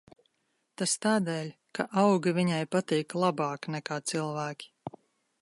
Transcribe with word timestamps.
Tas 0.81 0.95
tādēļ, 1.05 1.51
ka 1.79 1.85
augi 2.05 2.33
viņai 2.39 2.63
patīk 2.77 3.17
labāk 3.27 3.71
nekā 3.77 4.01
cilvēki. 4.15 4.75